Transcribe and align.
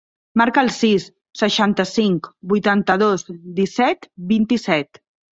Marca 0.41 0.61
el 0.67 0.69
sis, 0.75 1.03
seixanta-cinc, 1.41 2.29
vuitanta-dos, 2.53 3.25
disset, 3.59 4.09
vint-i-set. 4.33 5.01